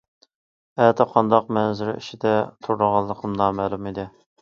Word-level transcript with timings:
ئەتە 0.85 1.07
قانداق 1.11 1.53
مەنزىرە 1.59 1.95
ئىچىدە 2.01 2.35
تۇرىدىغانلىقىم 2.49 3.41
نامەلۇم 3.45 3.91
ئىدى. 3.93 4.13